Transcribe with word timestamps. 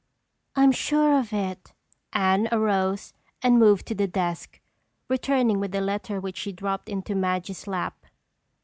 "I'm 0.55 0.71
sure 0.71 1.15
of 1.19 1.31
it." 1.31 1.73
Anne 2.11 2.49
arose 2.51 3.13
and 3.43 3.59
moved 3.59 3.85
to 3.85 3.93
the 3.93 4.07
desk, 4.07 4.59
returning 5.07 5.59
with 5.59 5.75
a 5.75 5.79
letter 5.81 6.19
which 6.19 6.37
she 6.37 6.51
dropped 6.51 6.89
into 6.89 7.13
Madge's 7.13 7.67
lap. 7.67 8.07